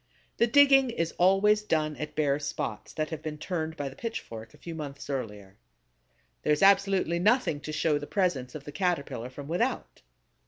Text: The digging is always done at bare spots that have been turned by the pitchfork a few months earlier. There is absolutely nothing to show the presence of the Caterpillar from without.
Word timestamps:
The 0.37 0.47
digging 0.47 0.89
is 0.89 1.11
always 1.19 1.61
done 1.61 1.95
at 1.97 2.15
bare 2.15 2.39
spots 2.39 2.91
that 2.93 3.11
have 3.11 3.21
been 3.21 3.37
turned 3.37 3.77
by 3.77 3.87
the 3.87 3.95
pitchfork 3.95 4.51
a 4.51 4.57
few 4.57 4.73
months 4.73 5.11
earlier. 5.11 5.57
There 6.41 6.51
is 6.53 6.63
absolutely 6.63 7.19
nothing 7.19 7.59
to 7.59 7.71
show 7.71 7.99
the 7.99 8.07
presence 8.07 8.55
of 8.55 8.63
the 8.63 8.71
Caterpillar 8.71 9.29
from 9.29 9.47
without. 9.47 10.01